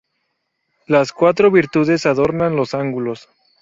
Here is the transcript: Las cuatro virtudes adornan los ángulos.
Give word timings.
Las 0.87 1.11
cuatro 1.11 1.51
virtudes 1.51 2.07
adornan 2.07 2.55
los 2.55 2.73
ángulos. 2.73 3.29